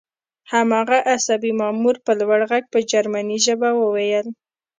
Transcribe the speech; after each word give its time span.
هماغه 0.51 0.97
عصبي 1.13 1.51
مامور 1.59 1.95
په 2.05 2.11
لوړ 2.19 2.39
غږ 2.51 2.63
په 2.73 2.79
جرمني 2.91 3.37
ژبه 3.45 3.69
وویل 3.75 4.27